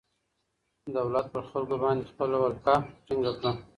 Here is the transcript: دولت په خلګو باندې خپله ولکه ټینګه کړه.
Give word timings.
دولت 0.97 1.25
په 1.33 1.39
خلګو 1.49 1.75
باندې 1.83 2.09
خپله 2.11 2.35
ولکه 2.43 2.75
ټینګه 3.05 3.31
کړه. 3.37 3.51